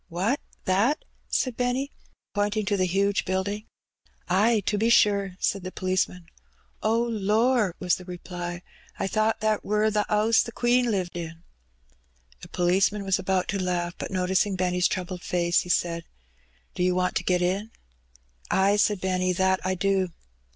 [0.09, 1.91] What, that?" said Benny,
[2.35, 4.25] pomtmg to the huge boildingii^ €C Bunny Peays.
[4.25, 6.25] 113" Ay, to be Bore," said the policeman.
[6.81, 8.63] "Oh, lor*!" was the reply,
[8.97, 11.43] "I thought that wur the 'ouse the Queen lived in."
[12.41, 16.05] The pohceman was about to laugh, but noticing Benny's troabled face, he said—
[16.73, 17.69] "Do you want to get in?""
[18.51, 20.09] A.j" said Benny," that I do."